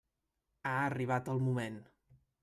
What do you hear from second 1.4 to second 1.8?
moment.